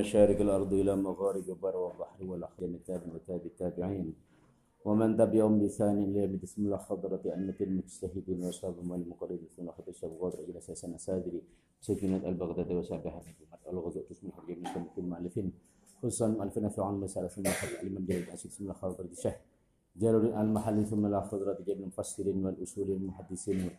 [0.00, 4.08] مشارق الأرض إلى مغارب البر والبحر والأحيان التابع وتابع التابعين.
[4.86, 10.10] ومن تبعهم بلسان إلى بسم الله حضرة أئمة المجتهدين وأصحابهم المقربين بسم الله حضرة الشيخ
[10.20, 11.42] غادر إلى ساسنا سادري
[11.80, 13.22] سكينة البغداد وسابها
[13.72, 15.52] الغزاة اسم الحرية من المؤلفين.
[15.98, 19.36] خصوصا ألفنا في عن مسألة ثم حضرة الجلد أسيد بسم الله حضرة الشيخ
[19.96, 23.70] جلال المحل ثم لا حضرة جل المفسرين والأصول المحدثين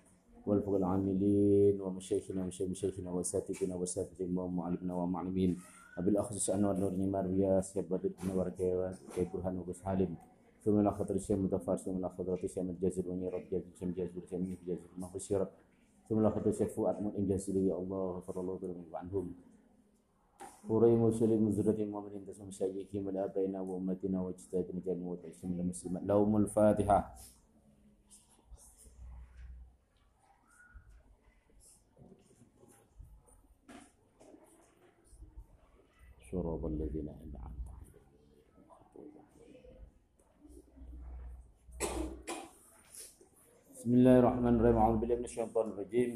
[0.48, 5.52] والفقه العاملين ومشايخنا ومشايخ مشايخنا واساتذتنا واساتذتنا ومعلمنا ومعلمين.
[5.98, 10.16] أبي الأخص أنور نور نيمار رياس كبدت أنور كي برهان وبس حالم
[10.64, 14.56] ثم لا خطر الشيء متفارس ثم لا خطر الشيء متجازر ونير جازر شم جازر شم
[14.68, 15.52] جازر ما هو شرط
[16.10, 19.34] ثم لا خطر الشيء فؤاد من إنجازر يا الله غفر الله ذنوبهم عنهم
[20.70, 26.08] قري مسلم مزرة المؤمنين تسمى شيخهم والآبائنا وأمتنا واجتهادنا جميع وتعيشهم المسلمين.
[26.08, 27.16] لهم الفاتحة.
[36.36, 37.64] صراط الذين أنعمت
[43.72, 44.78] بسم الله الرحمن الرحيم.
[44.84, 46.12] أعوذ بالله من الشيطان الرجيم.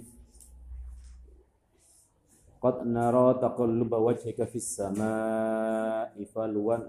[2.59, 6.81] قد نرى تقلب وجهك في السماء فلون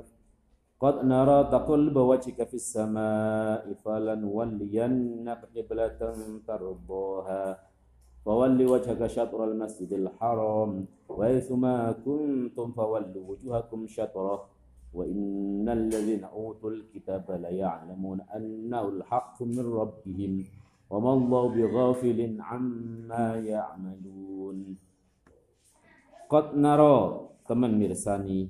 [0.83, 6.00] قد نرى تقلب وجهك في السماء فلنولينك قبلة
[6.50, 7.70] ترضاها.
[8.25, 10.73] فول وجهك شطر المسجد الحرام.
[11.09, 14.41] وحيثما كنتم فولوا وجوهكم شطره
[14.95, 20.33] وإن الذين أوتوا الكتاب ليعلمون أنه الحق من ربهم
[20.91, 24.59] وما الله بغافل عما يعملون.
[26.31, 26.99] قد نرى
[27.51, 28.47] teman mirsani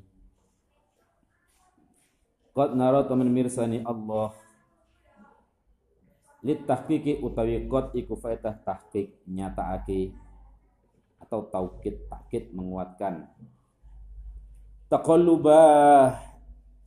[2.52, 4.36] قد نرى teman mirsani Allah
[6.40, 10.16] Lit tahqiqi utawi qad iku faedah tahqiq nyataake
[11.20, 13.28] atau taukid taukid menguatkan.
[14.88, 16.16] Taqallubah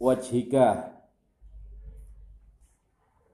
[0.02, 0.90] wajhika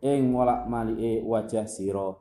[0.03, 2.20] ing molak malike wajah sira.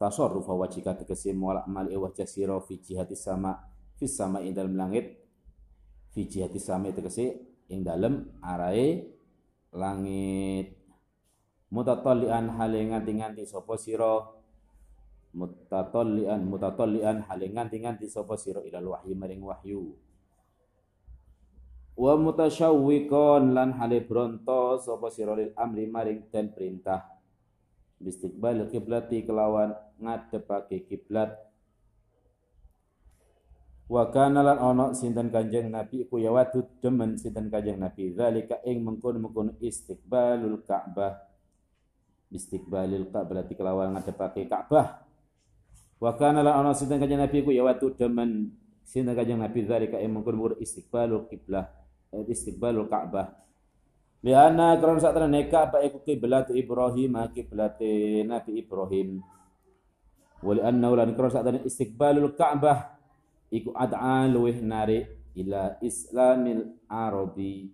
[0.00, 3.52] Tasarrufa wajhika tegese molak malike wajah sira fi jihati sama
[4.00, 5.12] fi sama ing dalem langit
[6.16, 7.36] fi jihati sama tegese
[7.68, 9.12] ing dalem arahe
[9.76, 10.79] langit
[11.70, 14.26] mutatallian hale nganti-nganti sapa sira?
[15.30, 18.60] Mutatallian mutatallian hale nganti-nganti sapa sira?
[18.66, 19.94] Ilal wahyi maring wahyu.
[21.94, 27.06] Wa mutasyawwiqan lan hale bronto sapa sira lil amri maring dan perintah.
[28.00, 31.36] Istiqbal kiblati kelawan ngadepake kiblat.
[33.90, 38.14] Wa kana lan ana sinten Kanjeng Nabi iku ya wadud demen sinten Kanjeng Nabi.
[38.16, 41.29] Zalika ing mengkon-mengkon istiqbalul Ka'bah
[42.30, 45.02] istiqbalil berarti kelawan ngadepake Ka'bah.
[46.00, 48.54] Wa kana la ana sinten kanjeng Nabi ku ya watu demen
[48.86, 51.68] sinten kanjeng Nabi zalika mungkin mungkur istiqbalul kiblah
[52.14, 53.36] eh, istiqbalul Ka'bah.
[54.20, 57.80] Liana kron sak terane Ka'bah iku kiblat Ibrahim kiblat
[58.24, 59.20] Nabi Ibrahim.
[60.40, 62.96] Wali anna lan kron sak terane istiqbalul Ka'bah
[63.52, 67.70] iku ad'a luweh narik ila islamil arabi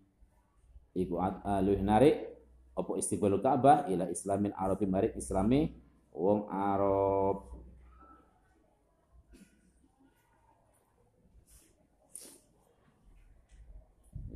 [0.96, 2.35] iku ad'a luweh narik
[2.76, 3.88] apa istiqbalul Ka'bah?
[3.88, 5.72] Ila islamin Arabi marik islami
[6.12, 7.56] wong Arab.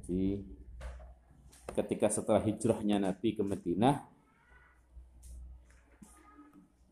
[0.00, 0.40] Jadi
[1.70, 4.02] ketika setelah hijrahnya Nabi ke Madinah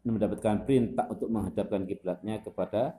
[0.09, 2.97] mendapatkan perintah untuk menghadapkan kiblatnya kepada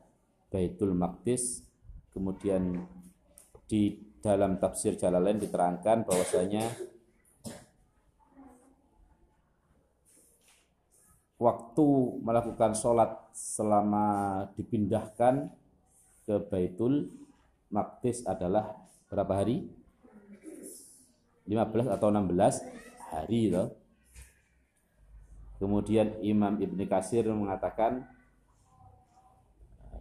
[0.50, 1.66] Baitul Maqdis.
[2.10, 2.86] Kemudian
[3.70, 6.66] di dalam tafsir Jalalain diterangkan bahwasanya
[11.40, 11.88] waktu
[12.20, 15.48] melakukan sholat selama dipindahkan
[16.28, 17.08] ke Baitul
[17.72, 18.76] Maqdis adalah
[19.08, 19.66] berapa hari?
[21.48, 22.62] 15 atau 16
[23.10, 23.74] hari loh.
[25.58, 28.06] Kemudian Imam Ibn Kasir mengatakan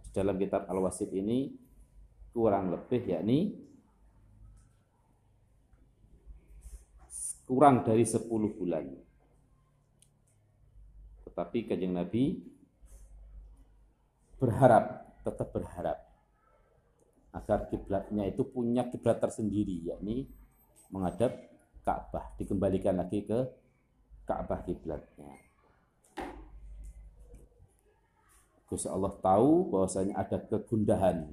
[0.05, 1.51] di dalam kitab Al-Wasid ini
[2.31, 3.57] kurang lebih yakni
[7.49, 9.08] kurang dari 10 bulan.
[11.39, 12.35] Tetapi kanjeng Nabi
[14.43, 15.95] berharap, tetap berharap
[17.31, 20.27] agar kiblatnya itu punya kiblat tersendiri, yakni
[20.91, 21.31] menghadap
[21.87, 23.39] Ka'bah, dikembalikan lagi ke
[24.27, 25.31] Ka'bah kiblatnya.
[28.67, 31.23] Gusti Allah tahu bahwasanya ada kegundahan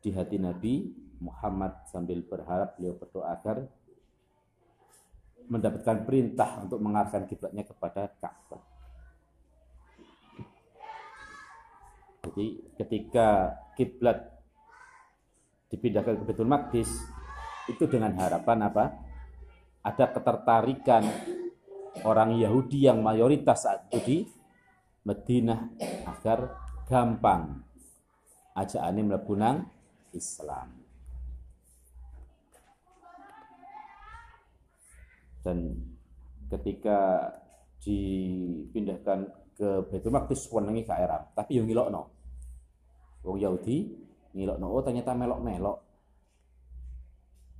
[0.00, 0.88] di hati Nabi
[1.20, 3.68] Muhammad sambil berharap beliau berdoa agar
[5.52, 8.71] mendapatkan perintah untuk mengarahkan kiblatnya kepada Ka'bah.
[12.32, 14.24] Jadi ketika kiblat
[15.68, 16.88] dipindahkan ke Betul Maqdis
[17.68, 18.84] itu dengan harapan apa?
[19.84, 21.04] Ada ketertarikan
[22.08, 24.16] orang Yahudi yang mayoritas saat itu di
[25.04, 25.76] Madinah
[26.08, 26.56] agar
[26.88, 27.60] gampang
[28.56, 29.56] ajakannya melebunang
[30.16, 30.72] Islam.
[35.42, 35.74] Dan
[36.48, 37.28] ketika
[37.82, 39.26] dipindahkan
[39.58, 42.11] ke Baitul Maqdis wenengi ke Arab, tapi yang ngilokno.
[43.22, 43.90] Wong Yahudi
[44.34, 45.78] ngilokno oh ternyata melok-melok.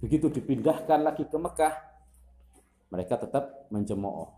[0.03, 1.75] Begitu dipindahkan lagi ke Mekah,
[2.91, 4.35] mereka tetap mencemooh.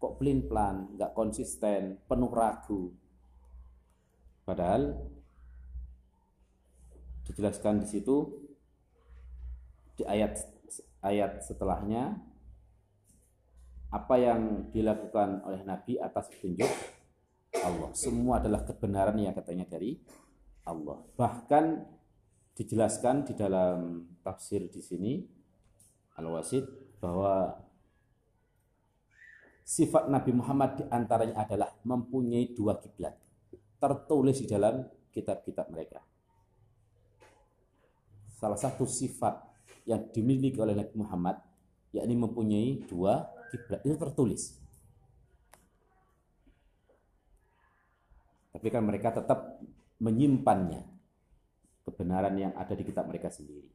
[0.00, 2.88] Kok pelin-pelan, nggak konsisten, penuh ragu.
[4.48, 4.96] Padahal
[7.26, 8.16] dijelaskan di situ
[9.98, 10.38] di ayat
[11.02, 12.16] ayat setelahnya
[13.90, 16.95] apa yang dilakukan oleh Nabi atas petunjuk
[17.66, 17.90] Allah.
[17.92, 19.98] Semua adalah kebenaran yang katanya dari
[20.66, 21.02] Allah.
[21.18, 21.64] Bahkan
[22.56, 25.12] dijelaskan di dalam tafsir di sini
[26.16, 26.64] Al-Wasid
[27.02, 27.52] bahwa
[29.66, 33.18] sifat Nabi Muhammad di antaranya adalah mempunyai dua kiblat
[33.76, 36.00] tertulis di dalam kitab-kitab mereka.
[38.36, 39.36] Salah satu sifat
[39.84, 41.36] yang dimiliki oleh Nabi Muhammad
[41.92, 44.65] yakni mempunyai dua kiblat itu tertulis.
[48.56, 49.60] Tapi kan mereka tetap
[50.00, 50.80] menyimpannya
[51.84, 53.68] kebenaran yang ada di kitab mereka sendiri.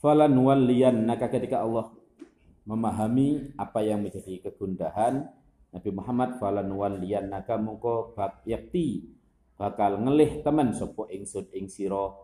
[0.00, 0.32] Falan
[1.04, 1.92] naka ketika Allah
[2.64, 5.28] memahami apa yang menjadi kegundahan
[5.76, 6.72] Nabi Muhammad falan
[7.28, 9.12] naka mungko bab yakti
[9.60, 12.16] bakal ngelih temen sapa ingsun ing sira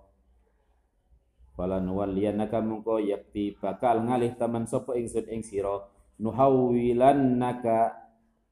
[1.57, 1.89] falan
[2.37, 5.89] naka mungko yakti bakal ngalih temen sapa ingsun ing sira.
[6.21, 7.81] Naka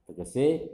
[0.08, 0.72] tegese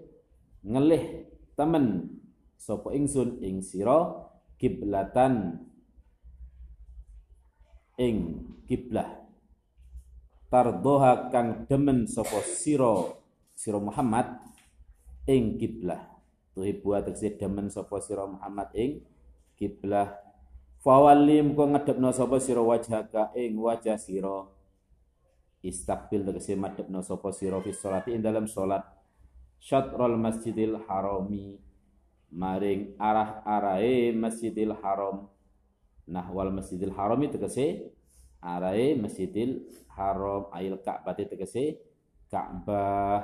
[0.63, 1.27] ngelih
[1.59, 2.07] temen
[2.55, 4.31] sapa ingsun ing sira
[4.63, 5.67] kiblatan
[7.99, 9.27] ing kiblah.
[10.51, 13.11] Tardoha kang demen sapa sira
[13.59, 14.39] sira Muhammad
[15.27, 16.07] ing kiblah.
[16.55, 19.03] Tuhibu tegese demen sapa sira Muhammad ing
[19.59, 20.30] kiblah
[20.81, 23.31] fawalli mko ngedepno sapa sira wajhaka?
[23.37, 24.49] Ing wajah sira.
[25.61, 28.83] Istakbil tegese madepno sapa sira fi sholati ing dalam salat
[29.61, 31.61] syatrul masjidil harami.
[32.31, 35.29] Maring arah-arahe masjidil haram.
[36.11, 37.95] Nah wal Masjidil Haram itu tegese
[38.43, 39.63] arai Masjidil
[39.95, 40.51] Haram.
[40.51, 41.79] Ail Ka'bah tegese
[42.27, 43.23] Ka'bah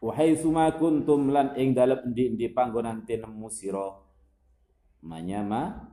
[0.00, 4.00] Wahai suma kuntum lan ing dalem endi-endi panggonan tinemu sira
[5.04, 5.92] manyama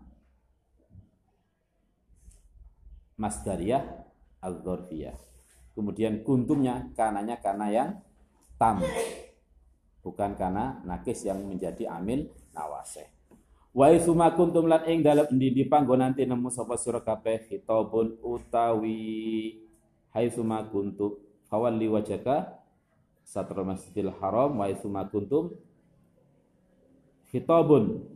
[3.19, 3.83] masdariyah
[4.39, 5.17] al-dzarfiyah.
[5.75, 7.89] Kemudian kuntumnya kananya karena yang
[8.55, 8.79] tam
[9.99, 13.11] bukan karena nakis yang menjadi amil nawaseh.
[13.75, 19.59] Wa isuma kuntum lan ing dalem endi di panggonan nemu sapa sira kabeh khitabun utawi
[20.15, 21.19] haitsuma kuntum
[21.51, 22.57] fawalli wajhaka
[23.27, 25.51] satrul masjidil haram wa isuma kuntum
[27.27, 28.07] khitabun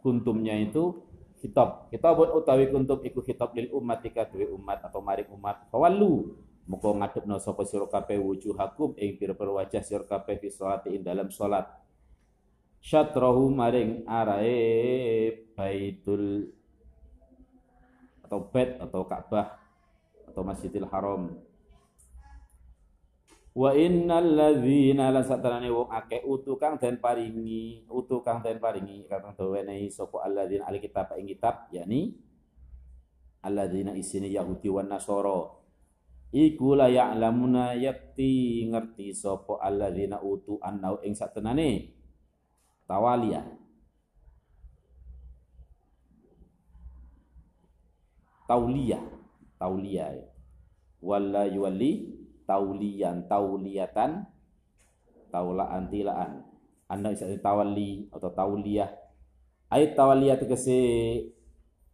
[0.00, 0.96] kuntumnya itu
[1.44, 6.32] khitab khitabun utawi kuntum iku khitab lil ummatika duwe umat atau maring umat fawallu
[6.70, 11.26] Muka ngadepno sapa sira kabeh wujuhakum ing pira-pira wajah sira kabeh fi sholati ing dalam
[11.34, 11.66] salat.
[12.78, 16.54] Syatrahu maring arae Baitul
[18.22, 19.58] atau Bait atau Ka'bah
[20.30, 21.34] atau Masjidil Haram.
[23.60, 29.04] Wa innal ladzina la satarane wong akeh utu kang den paringi, utu kang den paringi
[29.04, 32.16] kang dawenehi sapa alladzina alkitab ing kitab yakni
[33.44, 35.60] alladzina isine Yahudi wan Nasara.
[36.32, 42.00] Iku la ya'lamuna yakti ngerti sapa alladzina utu annau ing satenane.
[42.88, 43.44] Tawalia
[48.48, 48.98] taulia
[49.60, 50.16] taulia
[51.04, 52.19] walla yuwalli
[52.50, 54.26] taulian tauliyatan
[55.30, 56.42] taulaan tilaan.
[56.90, 58.90] Anda bisa tawali atau tauliyah
[59.70, 60.74] ayat tawaliyah tegese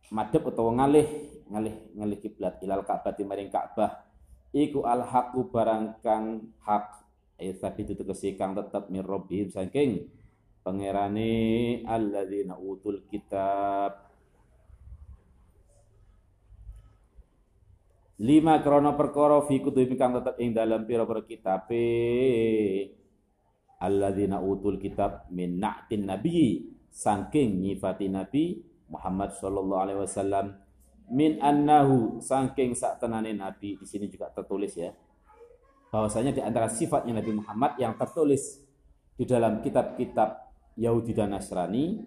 [0.09, 1.05] madhep atau ngalih
[1.53, 4.09] ngalih ngalih kiblat ilal Ka'bah maring Ka'bah
[4.57, 7.05] iku al haqu barang kang hak.
[7.37, 9.05] Ayat tapi itu tegesi kang tetap min
[9.53, 10.09] saking
[10.65, 14.06] pangerane alladzina utul kitab
[18.17, 21.85] lima krono perkara fi kutubi kang tetap ing dalam pira-pira kitabe.
[23.77, 30.57] Alladzina utul kitab min na'tin nabi saking nyifati nabi Muhammad sallallahu alaihi wasallam.
[31.13, 33.77] Min annahu saking sak tenane nabi.
[33.77, 34.91] Di sini juga tertulis ya.
[35.93, 38.59] Bahwasanya di antara sifatnya Nabi Muhammad yang tertulis
[39.15, 42.05] di dalam kitab-kitab Yahudi dan Nasrani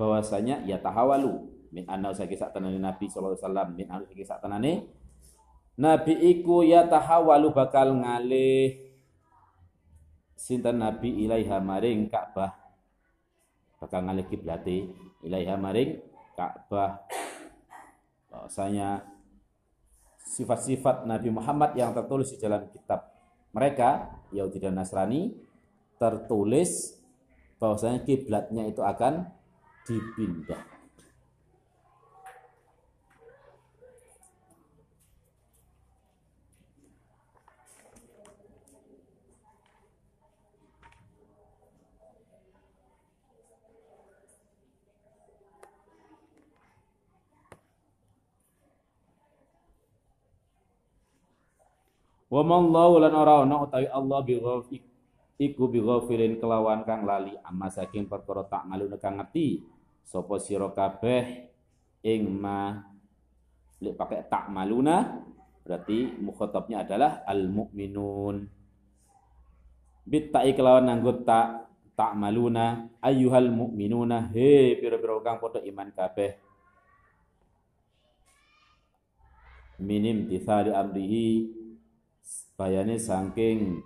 [0.00, 3.68] bahwasanya ya tahawalu min annahu saking sak tenane nabi sallallahu alaihi wasallam.
[3.74, 4.72] Min annahu saking sak tenane
[5.76, 8.86] nabi iku ya tahawalu bakal ngalih
[10.36, 12.52] sinten nabi ilaiha maring Ka'bah.
[13.80, 14.92] Bakal ngalih kiblate
[15.24, 16.00] ilaiha maring
[16.36, 17.08] Ka'bah.
[18.28, 19.16] Bahwasanya
[20.26, 23.08] sifat-sifat Nabi Muhammad yang tertulis di dalam kitab
[23.56, 25.32] mereka Yahudi dan Nasrani
[25.96, 27.00] tertulis
[27.56, 29.32] bahwasanya kiblatnya itu akan
[29.88, 30.75] dipindah.
[52.36, 54.36] Wa mallahu lan ora ana utawi Allah bi
[55.40, 57.32] iku bi ghafilin kelawan kang lali.
[57.40, 59.64] Amma saking perkara tak malu kang ngerti
[60.04, 61.48] sapa sira kabeh
[62.04, 62.76] ing ma
[63.80, 65.24] lek pakai tak maluna
[65.64, 68.46] berarti mukhatabnya adalah al mukminun
[70.06, 76.36] bit ta'i kelawan nganggo tak tak maluna ayyuhal mukminuna he pira-pira kang padha iman kabeh.
[79.80, 81.55] Minim tisali amrihi
[82.56, 83.84] bayane saking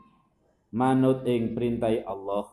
[0.71, 2.47] manut ing perintai Allah.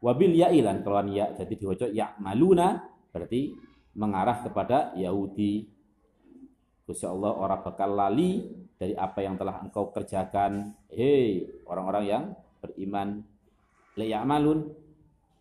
[0.00, 2.82] Wabil ya'ilan kelawan ya jadi diwaca ya maluna
[3.14, 3.54] berarti
[3.94, 5.70] mengarah kepada Yahudi.
[6.84, 10.74] Gusti Allah orang bakal lali dari apa yang telah engkau kerjakan.
[10.90, 12.24] Hei orang-orang yang
[12.58, 13.22] beriman.
[13.94, 14.66] La ya'malun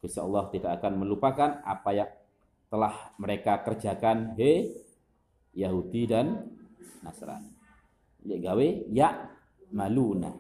[0.04, 2.10] Gusti Allah tidak akan melupakan apa yang
[2.70, 4.38] telah mereka kerjakan.
[4.38, 4.70] Hei
[5.58, 6.46] Yahudi dan
[7.02, 7.50] Nasrani.
[8.28, 9.39] Ya gawe ya
[9.74, 10.34] maluna.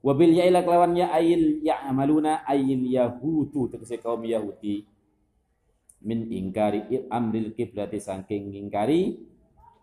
[0.00, 4.88] Wabil ya ila kelawan ya ayil ya maluna ayil yahudu tegese kaum Yahudi.
[6.00, 9.20] Min ingkari amril kiblati saking ingkari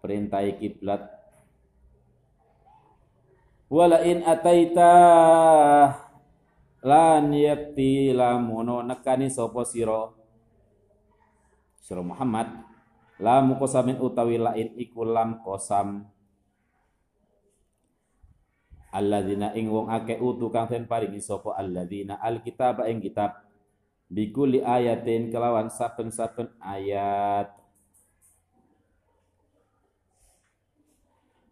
[0.02, 1.06] perintah kiblat.
[3.70, 4.94] Wala in ataita
[6.82, 10.10] lan yakti lamono nekani sapa sira
[11.78, 12.66] sira Muhammad.
[13.22, 16.10] La muqasamin utawi lain iku lam kosam
[18.98, 22.18] alladzina ing wong akeh utu kang den paringi sapa alladzina?
[22.18, 23.46] Alkitab ing kitab.
[24.10, 27.54] Bikuli ayatin kelawan saben-saben ayat.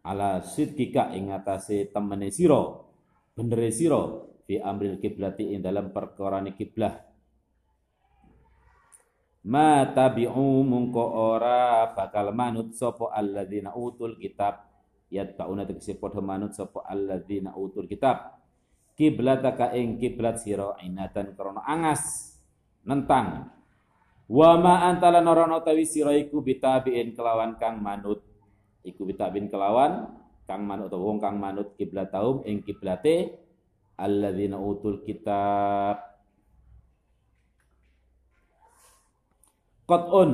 [0.02, 2.82] Ala sidkika ing atase temene sira
[3.36, 4.00] benere sira
[4.46, 7.06] fi amril kiblati ing dalam perkara kiblah
[9.46, 14.66] ma tabi'u mungko ora bakal manut sapa alladzina utul kitab
[15.10, 18.38] yatba'una tegese padha manut sapa alladzina utul kitab.
[18.96, 22.32] Kiblataka ing kiblat sira inatan krana angas
[22.88, 23.52] nentang.
[24.26, 28.24] Wa ma antala narana tawi sira iku bitabiin kelawan kang manut.
[28.82, 30.16] Iku bitabiin kelawan
[30.48, 33.36] kang manut atau wong kang manut kiblat taum ing kiblate
[34.00, 36.00] alladzina utul kitab.
[39.86, 40.30] Qat'un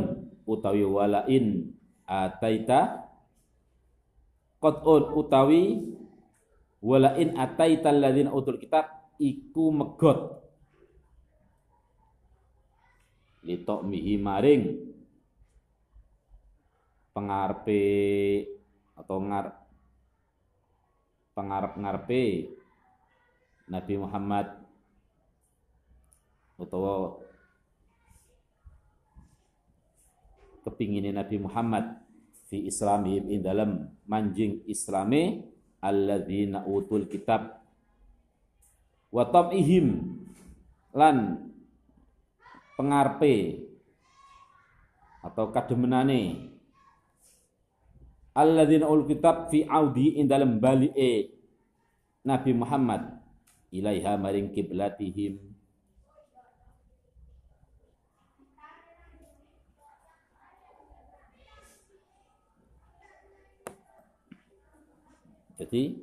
[0.49, 1.75] utawi walain
[2.07, 3.01] ataita
[4.62, 5.90] qat'un utawi
[6.78, 8.87] wala in ataital ladzina utul kitab
[9.19, 10.38] iku megot.
[13.42, 14.62] Litok mihi maring.
[17.12, 17.83] Pengarpe
[18.97, 19.52] atau ngar
[21.37, 22.49] pengarep-ngarepe
[23.69, 24.47] Nabi Muhammad
[26.57, 27.21] utawa
[30.64, 32.01] kepingin Nabi Muhammad
[32.52, 35.40] fi islamihim in dalam manjing islami
[35.80, 37.56] alladzina utul kitab.
[39.09, 40.21] Wa tabihim
[40.92, 41.49] lan
[42.76, 43.64] pengarpe
[45.25, 46.52] atau kademenane.
[48.37, 51.32] Alladzina ul kitab fi audi in dalam bali'e
[52.25, 53.16] Nabi Muhammad
[53.73, 55.51] ilaiha maring kiblatihim
[65.62, 65.95] Jadi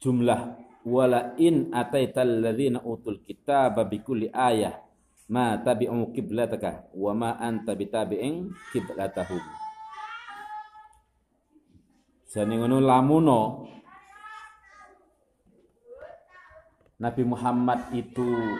[0.00, 0.56] jumlah
[0.88, 4.80] wala in ataital ladzina utul kitaba bi kulli ayah
[5.28, 9.44] ma tabi'u qiblataka wa ma anta bitabi'in qiblatahum.
[12.32, 13.40] Jane ngono lamuno
[16.96, 18.56] Nabi Muhammad itu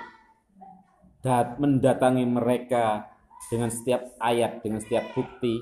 [1.24, 3.16] dat mendatangi mereka
[3.48, 5.56] dengan setiap ayat, dengan setiap bukti,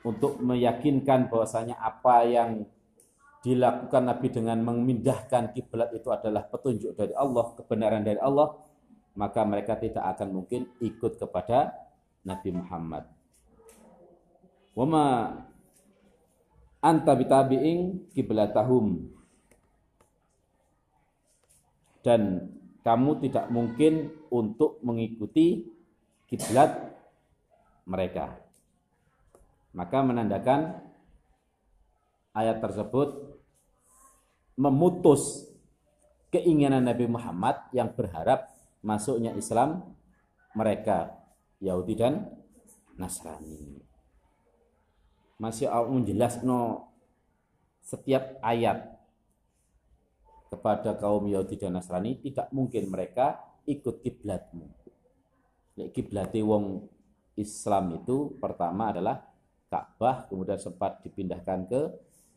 [0.00, 2.64] untuk meyakinkan bahwasanya apa yang
[3.40, 8.52] dilakukan Nabi dengan memindahkan kiblat itu adalah petunjuk dari Allah, kebenaran dari Allah,
[9.16, 11.72] maka mereka tidak akan mungkin ikut kepada
[12.24, 13.08] Nabi Muhammad.
[14.76, 15.36] Wama
[16.80, 17.12] anta
[18.12, 19.08] kiblatahum
[22.00, 22.48] dan
[22.80, 25.68] kamu tidak mungkin untuk mengikuti
[26.28, 26.96] kiblat
[27.84, 28.49] mereka.
[29.70, 30.82] Maka menandakan
[32.34, 33.38] ayat tersebut
[34.58, 35.46] memutus
[36.34, 38.50] keinginan Nabi Muhammad yang berharap
[38.82, 39.94] masuknya Islam
[40.54, 41.14] mereka
[41.62, 42.26] Yahudi dan
[42.98, 43.80] Nasrani.
[45.40, 46.90] Masih menjelaskan no
[47.80, 49.00] setiap ayat
[50.50, 54.66] kepada kaum Yahudi dan Nasrani tidak mungkin mereka ikut kiblatmu.
[55.94, 56.84] Kiblati wong
[57.38, 59.29] Islam itu pertama adalah
[59.70, 61.80] Ka'bah, kemudian sempat dipindahkan ke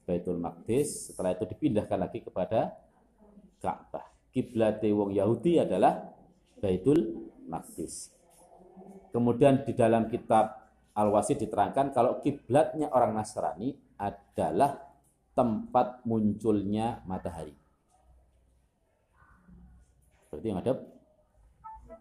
[0.05, 2.77] Baitul Maqdis, setelah itu dipindahkan lagi kepada
[3.57, 4.05] Ka'bah.
[4.29, 6.13] Kiblat wong Yahudi adalah
[6.61, 8.13] Baitul Maqdis.
[9.09, 10.61] Kemudian di dalam kitab
[10.93, 14.77] Al-Wasid diterangkan kalau kiblatnya orang Nasrani adalah
[15.33, 17.57] tempat munculnya matahari.
[20.29, 20.73] Seperti yang ada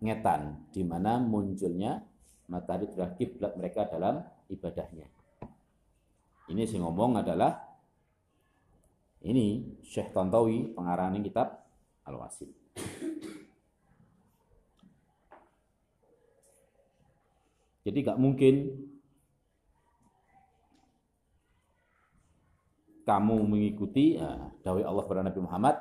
[0.04, 2.04] ngetan, di mana munculnya
[2.52, 4.20] matahari adalah kiblat mereka dalam
[4.52, 5.22] ibadahnya.
[6.52, 7.64] Ini sih ngomong adalah
[9.25, 11.64] ini Syekh Tantawi pengarang kitab
[12.04, 12.52] Al-Wasil.
[17.82, 18.68] Jadi gak mungkin
[23.09, 25.76] kamu mengikuti ya, dawai Allah kepada Nabi Muhammad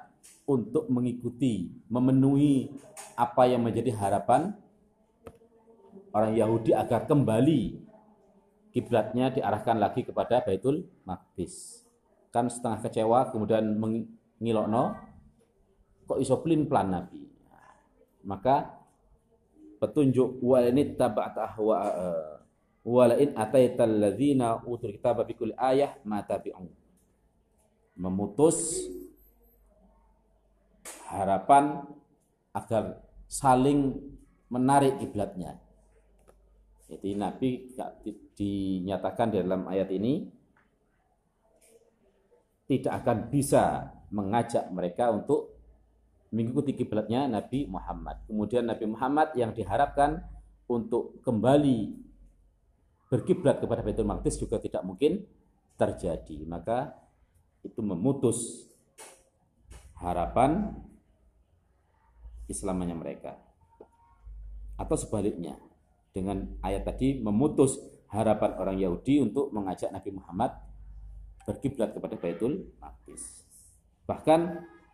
[0.48, 2.72] untuk mengikuti, memenuhi
[3.20, 4.56] apa yang menjadi harapan
[6.16, 7.81] orang Yahudi agar kembali
[8.72, 11.82] kiblatnya diarahkan lagi kepada Baitul Maqdis
[12.32, 14.96] kan setengah kecewa kemudian mengilokno
[16.08, 17.28] kok iso plin plan Nabi.
[18.24, 18.72] Maka
[19.84, 22.34] petunjuk walinit tabata ahwa uh,
[22.88, 26.72] walain ataital ladzina utul kitaba kulli ayah ma tabi'un.
[28.00, 28.88] Memutus
[31.12, 31.84] harapan
[32.56, 34.00] agar saling
[34.48, 35.60] menarik kiblatnya.
[36.92, 37.72] Jadi Nabi
[38.36, 40.28] dinyatakan dalam ayat ini
[42.68, 45.56] tidak akan bisa mengajak mereka untuk
[46.36, 48.28] mengikuti kiblatnya Nabi Muhammad.
[48.28, 50.20] Kemudian Nabi Muhammad yang diharapkan
[50.68, 51.96] untuk kembali
[53.08, 55.24] berkiblat kepada Baitul Maqdis juga tidak mungkin
[55.80, 56.44] terjadi.
[56.48, 56.96] Maka
[57.64, 58.68] itu memutus
[60.00, 60.76] harapan
[62.52, 63.40] Islamnya mereka.
[64.76, 65.60] Atau sebaliknya,
[66.12, 67.80] dengan ayat tadi memutus
[68.12, 70.52] harapan orang Yahudi untuk mengajak Nabi Muhammad
[71.48, 73.48] berkiblat kepada Baitul Maqdis.
[74.06, 74.42] Bahkan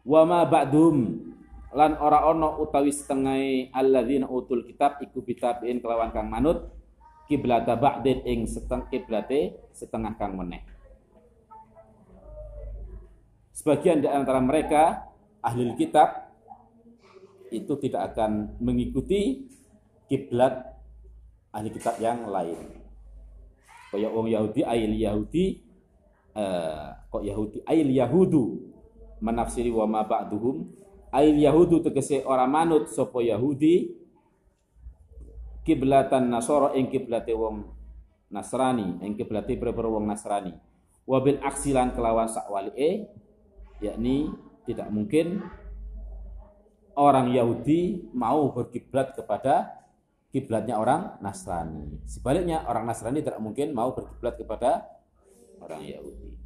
[0.06, 1.26] wa ma ba'dhum
[1.74, 6.70] lan ora ono utawi setengah alladzina utul kitab iku bitabin kelawan kang manut
[7.28, 10.64] kiblata ba'din ing seteng kiblate setengah kang meneh.
[13.58, 15.10] Sebagian di antara mereka
[15.42, 16.30] ahli kitab
[17.50, 19.50] itu tidak akan mengikuti
[20.06, 20.77] kiblat
[21.58, 22.78] ahli kitab yang lain.
[23.90, 25.66] Kayak wong Yahudi, ayil Yahudi
[26.38, 27.66] uh, kok Yahudi?
[27.66, 28.46] Ail Yahudu.
[29.18, 30.70] Menafsiri wa ma ba'duhum.
[31.10, 33.90] Ail Yahudu tegese ora manut sapa Yahudi.
[35.66, 37.66] Kiblatan Nasara ing kiblate wong
[38.32, 40.54] Nasrani ing kiblate beberapa wong Nasrani.
[41.08, 43.08] Wabil aksilan kelawan sakwalike
[43.80, 44.32] yakni
[44.68, 45.44] tidak mungkin
[46.96, 49.77] orang Yahudi mau berkiblat kepada
[50.38, 52.06] kiblatnya orang Nasrani.
[52.06, 54.86] Sebaliknya orang Nasrani tidak mungkin mau berkiblat kepada
[55.58, 56.38] orang Yahudi.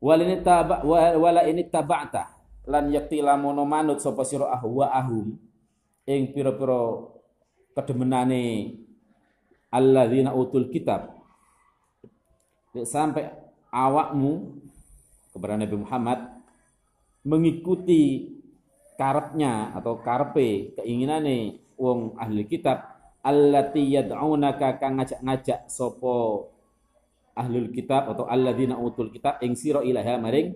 [0.00, 2.36] Ini taba wala ini tabata
[2.68, 5.36] lan yakti lamono manut sapa sira ahwa ahum
[6.04, 7.04] ing pira-pira
[7.76, 8.76] kedemenane
[9.68, 11.20] alladzina utul kitab
[12.84, 13.28] sampai
[13.68, 14.60] awakmu
[15.36, 16.20] kepada Nabi Muhammad
[17.24, 18.34] mengikuti
[18.96, 22.84] karepnya atau karpe keinginane wong ahli kitab
[23.24, 26.44] allati yad'unaka kang ngajak-ngajak sapa
[27.36, 30.52] ahlul kitab atau alladzina utul kitab ing sira ilaha maring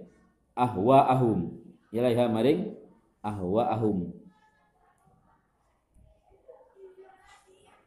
[0.57, 1.57] ahum
[1.89, 2.77] ilaha maring
[3.25, 4.13] ahum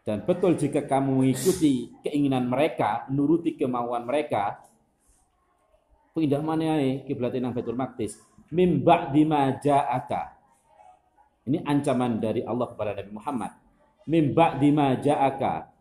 [0.01, 4.65] dan betul jika kamu mengikuti keinginan mereka nuruti kemauan mereka
[6.17, 8.17] pindah mana ya kiblat nang Baitul Maqdis?
[8.49, 10.36] Mimba dimaja'aka
[11.47, 13.51] ini ancaman dari Allah kepada Nabi Muhammad.
[14.07, 15.77] Mimba dimaja'aka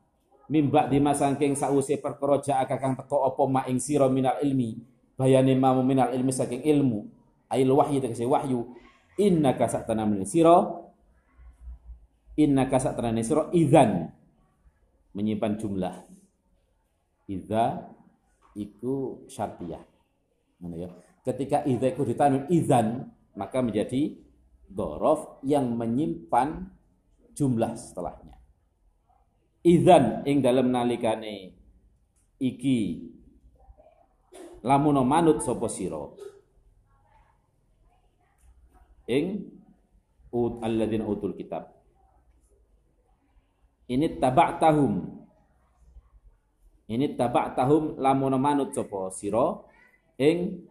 [0.47, 4.79] mimba di masangking sause perkara ja'aka kang teko apa ma ing sira minal ilmi.
[5.19, 7.07] Bayane ma minal ilmi saking ilmu.
[7.51, 8.75] Ail wahyu tegese wahyu.
[9.19, 10.61] Innaka satana min sira.
[12.37, 13.49] Innaka satana sira.
[13.51, 14.13] Idzan.
[15.17, 15.95] Menyimpan jumlah.
[17.27, 17.91] Idza
[18.55, 19.83] iku syartiyah.
[20.77, 20.91] Ya?
[21.25, 24.15] Ketika idza iku ditanwin idzan maka menjadi
[24.71, 26.71] dorof yang menyimpan
[27.37, 28.37] jumlah setelahnya.
[29.67, 31.53] Izan ing dalam nalikane
[32.39, 33.13] iki.
[34.67, 36.11] Lamun manut sapa sira?
[39.07, 39.47] Ing
[40.35, 41.71] ut alladzina utul kitab.
[43.87, 45.23] Ini taba'tahum.
[46.91, 49.63] Ini taba'tahum lamun manut sapa sira?
[50.19, 50.67] Ing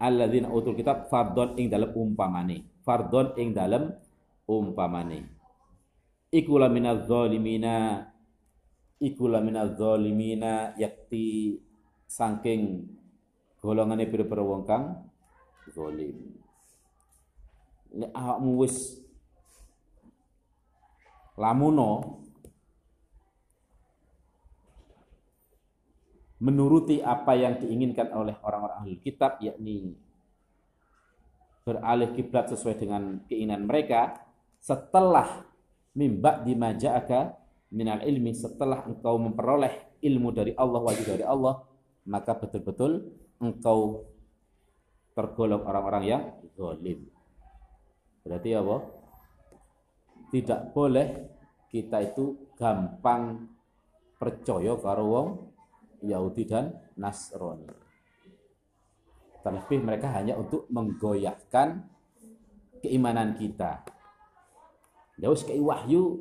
[0.00, 2.80] alladzina utul kitab fardon ing dalam umpamane.
[2.80, 3.92] Fardon ing dalam
[4.48, 5.28] umpamane.
[6.32, 8.08] Iku laminadz zalimina
[9.00, 11.56] iku laminal zalimina yakti
[12.04, 12.84] saking
[13.64, 15.08] golongane pira-pira wong kang
[15.72, 16.36] zalim.
[17.90, 19.00] Nek awakmu wis
[21.34, 22.19] lamuno
[26.40, 29.92] menuruti apa yang diinginkan oleh orang-orang ahli kitab yakni
[31.62, 34.24] beralih kiblat sesuai dengan keinginan mereka
[34.56, 35.44] setelah
[35.92, 37.36] mimba di maja'aka
[37.76, 41.60] minal ilmi setelah engkau memperoleh ilmu dari Allah wajib dari Allah
[42.08, 44.08] maka betul-betul engkau
[45.12, 46.22] tergolong orang-orang yang
[46.56, 47.04] zalim.
[48.24, 48.76] Berarti apa?
[50.30, 51.08] Tidak boleh
[51.68, 53.48] kita itu gampang
[54.20, 55.28] percaya karo wong
[56.02, 57.68] Yahudi dan Nasrani.
[59.40, 61.80] Terlebih mereka hanya untuk menggoyahkan
[62.84, 63.84] keimanan kita.
[65.20, 66.20] Ya wis wahyu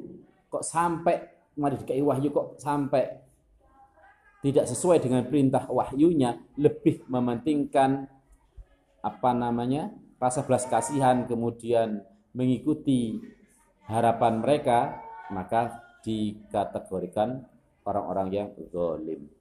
[0.51, 1.23] kok sampai
[1.55, 3.19] mari dikai wahyu kok sampai
[4.39, 8.07] tidak sesuai dengan perintah wahyunya lebih mementingkan
[9.03, 13.19] apa namanya rasa belas kasihan kemudian mengikuti
[13.87, 14.99] harapan mereka
[15.31, 17.43] maka dikategorikan
[17.83, 19.38] orang-orang yang zalim.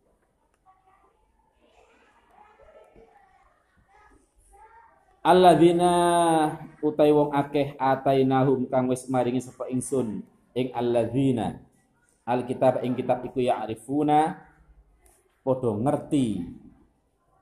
[5.28, 5.92] Alladzina
[6.80, 10.24] utai wong akeh atainahum kang wis maringi sapa ingsun
[10.56, 11.60] ing alladzina.
[12.24, 14.40] Alkitab ing kitab iku ya arifuna
[15.44, 16.48] padha ngerti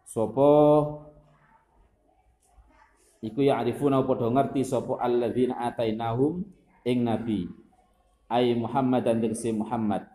[0.03, 0.51] sapa
[3.23, 6.43] iku ya arifuna padha ngerti sapa alladzina atainahum
[6.83, 7.47] ing nabi.
[8.27, 10.11] Ay Muhammad dan tegese Muhammad.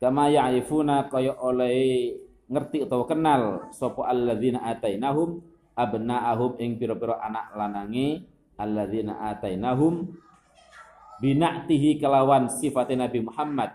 [0.00, 2.16] Kama ya'rifuna kaya oleh
[2.48, 5.44] ngerti utawa kenal sapa alladzina atainahum
[5.78, 8.26] abna'ahum ing pira-pira anak lanange
[8.58, 10.10] alladzina atainahum
[11.22, 13.70] binaktihi kelawan sifat Nabi Muhammad.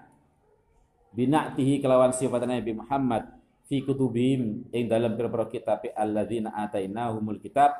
[1.16, 3.24] Binaktihi kelawan sifat Nabi Muhammad
[3.64, 7.72] fi kutubihim ing dalam pira-pira kitab alladzina atainahumul kitab.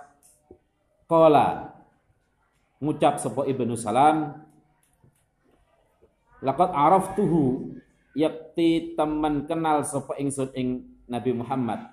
[1.04, 1.76] Qala
[2.80, 4.40] ngucap sapa Ibnu Salam
[6.40, 7.76] laqad araftuhu
[8.16, 10.68] yakti teman kenal sapa ingsun ing
[11.08, 11.93] Nabi Muhammad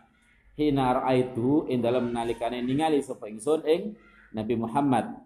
[0.61, 3.97] hina raaitu ing dalam nalikane ningali sapa ingsun ing
[4.37, 5.17] Nabi Muhammad.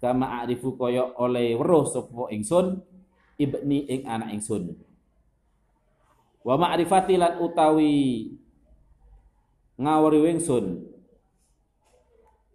[0.00, 2.80] Kama arifu kaya oleh weruh sapa ingsun
[3.36, 4.72] ibni ing anak ingsun.
[6.42, 8.32] Wa ma'rifati lan utawi
[9.78, 10.88] ngawari ingsun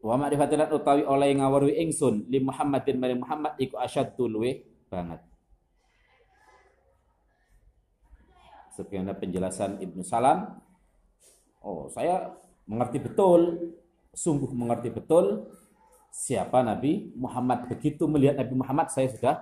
[0.04, 5.22] wa ma'rifati lan utawi oleh ngawari ingsun li Muhammadin mari Muhammad iku asyaddu luwe banget.
[8.76, 10.67] Sekian penjelasan Ibnu Salam
[11.68, 12.32] oh saya
[12.64, 13.76] mengerti betul
[14.16, 15.52] sungguh mengerti betul
[16.16, 17.68] siapa Nabi Muhammad.
[17.68, 19.36] Begitu melihat Nabi Muhammad saya sudah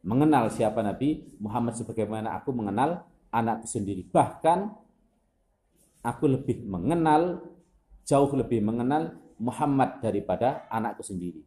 [0.00, 4.08] mengenal siapa Nabi Muhammad sebagaimana aku mengenal anakku sendiri.
[4.08, 4.58] Bahkan
[6.00, 7.44] aku lebih mengenal
[8.08, 11.44] jauh lebih mengenal Muhammad daripada anakku sendiri.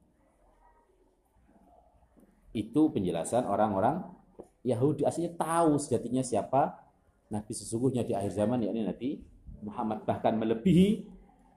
[2.54, 4.06] Itu penjelasan orang-orang
[4.62, 6.80] Yahudi aslinya tahu sejatinya siapa
[7.28, 9.33] Nabi sesungguhnya di akhir zaman yakni Nabi
[9.63, 11.08] Muhammad bahkan melebihi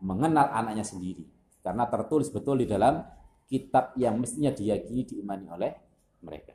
[0.00, 1.26] mengenal anaknya sendiri.
[1.60, 3.02] Karena tertulis betul di dalam
[3.50, 5.72] kitab yang mestinya diyakini diimani oleh
[6.22, 6.54] mereka.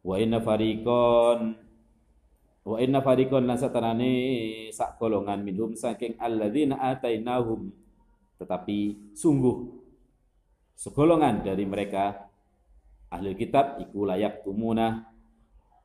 [0.00, 1.70] Wa inna farikon
[2.60, 4.12] wa inna farikon lan satanane
[4.72, 7.72] sak golongan minhum saking alladzina atainahum
[8.36, 9.80] tetapi sungguh
[10.76, 12.30] segolongan dari mereka
[13.12, 15.08] ahli kitab iku layak tumuna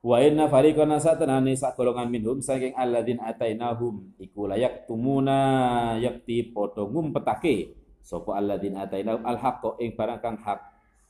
[0.05, 6.85] Wa inna fariqan satanani sak golongan minhum saking alladzin atainahum iku layak tumuna yakti padha
[6.85, 7.73] ngumpetake.
[8.05, 9.25] Sapa alladzin atainahum?
[9.25, 10.61] Alhaq ing barang kang hak.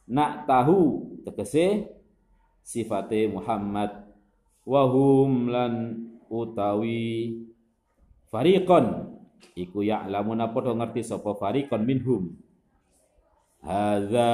[0.08, 1.91] Nak tahu tegese
[2.63, 4.08] sifate Muhammad.
[4.63, 5.73] Wahum lan
[6.31, 7.36] utawi
[8.31, 9.12] fariqon
[9.60, 12.31] iku ya'lamuna padha ngerti sapa fariqon minhum.
[13.60, 14.31] Hadza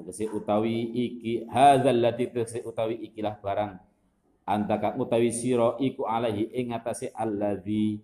[0.00, 3.89] tegese utawi iki hadza allati tegese utawi ikilah barang
[4.50, 8.02] antaka utawi sira iku alaihi ing atase allazi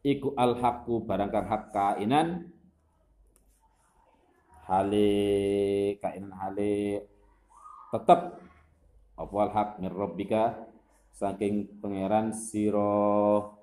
[0.00, 2.48] iku al haqqu barang kang hak kainan.
[4.70, 5.10] Hale
[5.98, 7.04] kainan hale
[7.90, 8.20] tetep
[9.18, 10.56] apa al haq min rabbika?
[11.10, 13.59] Saking pangeran sira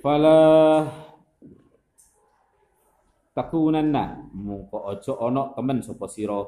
[0.00, 0.88] fala
[3.36, 4.32] takunanna.
[4.32, 6.40] Mungko aja ana temen sapa sira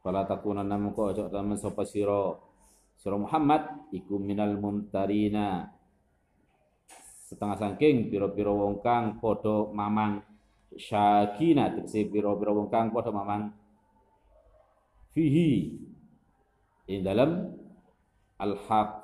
[0.00, 2.38] fala takunanna mungko aja temen sapa sira
[2.96, 5.74] sira Muhammad iku minal mumtarina.
[7.30, 10.18] Setengah saking pira-pira wong kang padha mamang.
[10.74, 13.54] Syakina tegese pira-pira wong kang padha mamang.
[15.14, 15.78] Fihi.
[16.90, 17.54] Ing dalam
[18.34, 18.99] al-haq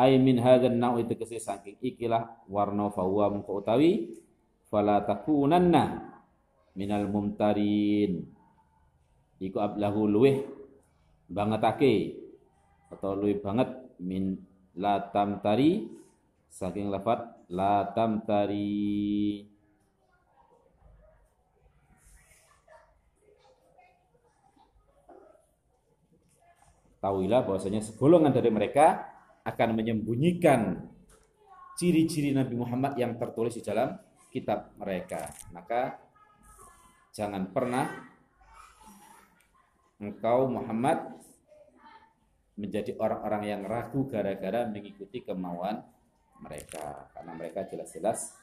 [0.00, 4.16] ay min hadzal naw itu kese saking ikilah warna fawa mengko utawi
[4.72, 6.08] fala takunanna
[6.72, 8.24] minal mumtarin.
[9.36, 10.40] Iku ablahu luweh
[11.28, 12.16] bangetake
[12.88, 13.68] atau luwih banget
[14.00, 14.40] min
[14.80, 15.84] la tamtari
[16.48, 17.20] saking lafat
[17.52, 19.44] la tamtari.
[27.00, 29.09] Tahuilah bahwasanya segolongan dari mereka
[29.50, 30.78] akan menyembunyikan
[31.74, 33.98] ciri-ciri Nabi Muhammad yang tertulis di dalam
[34.30, 35.26] kitab mereka.
[35.50, 35.98] Maka
[37.10, 37.90] jangan pernah
[39.98, 41.18] engkau Muhammad
[42.60, 45.82] menjadi orang-orang yang ragu gara-gara mengikuti kemauan
[46.38, 47.10] mereka.
[47.16, 48.36] Karena mereka jelas-jelas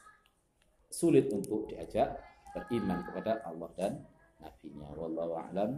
[0.90, 2.20] sulit untuk diajak
[2.52, 3.92] beriman kepada Allah dan
[4.42, 4.88] nabinya.
[4.98, 5.70] Wallahu a'lam